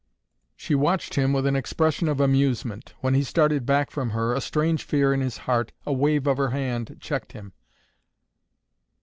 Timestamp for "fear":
4.83-5.13